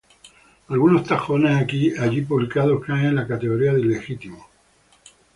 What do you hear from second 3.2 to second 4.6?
categoría de ilegítimos, v.g.